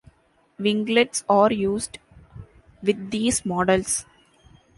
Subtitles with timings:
[0.57, 1.99] Winglets are used
[2.81, 4.07] with these models.